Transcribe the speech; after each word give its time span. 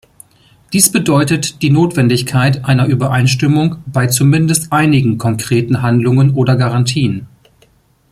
Dies 0.73 0.91
bedeutet 0.91 1.61
die 1.61 1.69
Notwendigkeit 1.69 2.65
einer 2.65 2.87
Übereinstimmung 2.87 3.83
bei 3.85 4.07
zumindest 4.07 4.73
einigen 4.73 5.19
konkreten 5.19 5.83
Handlungen 5.83 6.33
oder 6.33 6.55
Garantien. 6.55 7.27